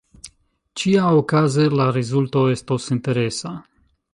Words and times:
Ĉiaokaze 0.81 1.67
la 1.81 1.87
rezulto 1.99 2.47
estos 2.55 2.89
interesa. 2.97 3.57